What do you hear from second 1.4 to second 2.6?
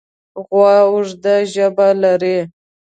ژبه لري.